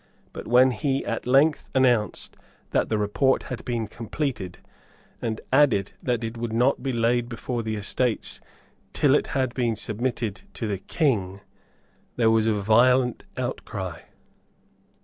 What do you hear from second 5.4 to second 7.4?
added that it would not be laid